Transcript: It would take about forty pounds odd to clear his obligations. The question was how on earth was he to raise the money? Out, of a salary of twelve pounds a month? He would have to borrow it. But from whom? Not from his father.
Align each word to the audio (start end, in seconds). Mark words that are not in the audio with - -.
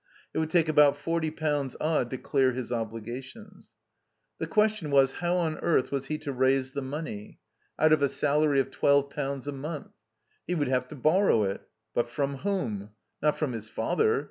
It 0.33 0.39
would 0.39 0.49
take 0.49 0.67
about 0.67 0.97
forty 0.97 1.29
pounds 1.29 1.75
odd 1.79 2.09
to 2.09 2.17
clear 2.17 2.53
his 2.53 2.71
obligations. 2.71 3.69
The 4.39 4.47
question 4.47 4.89
was 4.89 5.11
how 5.21 5.35
on 5.35 5.59
earth 5.59 5.91
was 5.91 6.07
he 6.07 6.17
to 6.25 6.33
raise 6.33 6.71
the 6.71 6.81
money? 6.81 7.37
Out, 7.77 7.93
of 7.93 8.01
a 8.01 8.09
salary 8.09 8.59
of 8.59 8.71
twelve 8.71 9.11
pounds 9.11 9.47
a 9.47 9.51
month? 9.51 9.91
He 10.47 10.55
would 10.55 10.69
have 10.69 10.87
to 10.87 10.95
borrow 10.95 11.43
it. 11.43 11.61
But 11.93 12.09
from 12.09 12.37
whom? 12.37 12.89
Not 13.21 13.37
from 13.37 13.51
his 13.53 13.69
father. 13.69 14.19